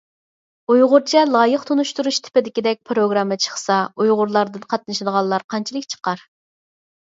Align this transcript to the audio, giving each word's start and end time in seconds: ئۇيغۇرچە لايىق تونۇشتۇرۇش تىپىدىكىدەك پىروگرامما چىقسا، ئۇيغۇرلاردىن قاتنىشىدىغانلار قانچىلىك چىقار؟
ئۇيغۇرچە 0.73 1.21
لايىق 1.35 1.65
تونۇشتۇرۇش 1.71 2.21
تىپىدىكىدەك 2.29 2.81
پىروگرامما 2.93 3.39
چىقسا، 3.45 3.79
ئۇيغۇرلاردىن 4.03 4.67
قاتنىشىدىغانلار 4.75 5.49
قانچىلىك 5.57 5.91
چىقار؟ 5.97 6.29